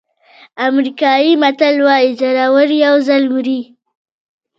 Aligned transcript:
امریکایي 0.67 1.31
متل 1.41 1.75
وایي 1.85 2.09
زړور 2.19 2.69
یو 2.85 2.95
ځل 3.07 3.23
مري. 3.33 3.61